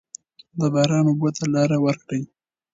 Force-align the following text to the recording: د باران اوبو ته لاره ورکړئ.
د 0.59 0.61
باران 0.73 1.05
اوبو 1.09 1.29
ته 1.37 1.43
لاره 1.55 1.77
ورکړئ. 1.85 2.21